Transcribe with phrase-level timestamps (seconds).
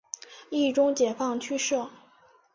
[0.49, 1.87] 冀中解放区设。